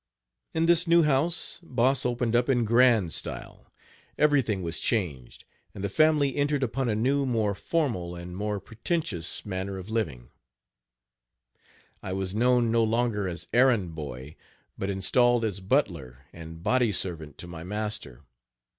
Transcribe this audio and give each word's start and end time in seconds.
In 0.55 0.65
this 0.65 0.87
new 0.87 1.03
house 1.03 1.59
Boss 1.61 2.07
opened 2.07 2.35
up 2.35 2.49
in 2.49 2.65
grand 2.65 3.13
style; 3.13 3.71
everything 4.17 4.63
was 4.63 4.79
changed, 4.79 5.43
and 5.75 5.83
the 5.83 5.89
family 5.91 6.35
entered 6.35 6.63
upon 6.63 6.89
a 6.89 6.95
new, 6.95 7.23
more 7.23 7.53
formal 7.53 8.15
and 8.15 8.35
more 8.35 8.59
pretentious 8.59 9.45
manner 9.45 9.77
of 9.77 9.85
Page 9.85 9.93
62 9.93 9.93
living. 9.93 10.29
I 12.01 12.13
was 12.13 12.33
known 12.33 12.71
no 12.71 12.83
longer 12.83 13.27
as 13.27 13.47
errand 13.53 13.93
boy, 13.93 14.35
but 14.75 14.89
installed 14.89 15.45
as 15.45 15.59
butler 15.59 16.25
and 16.33 16.63
body 16.63 16.91
servant 16.91 17.37
to 17.37 17.45
my 17.45 17.63
master. 17.63 18.23